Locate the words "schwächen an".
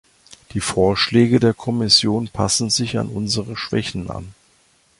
3.55-4.33